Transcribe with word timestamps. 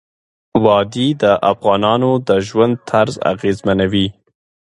وادي 0.63 1.07
د 1.21 1.23
افغانانو 1.51 2.11
د 2.27 2.29
ژوند 2.47 2.75
طرز 2.89 3.15
اغېزمنوي. 3.33 4.07